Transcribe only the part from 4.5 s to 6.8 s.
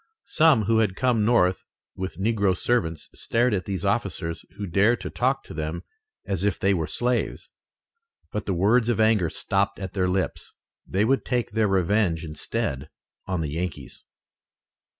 who dared to talk to them as if they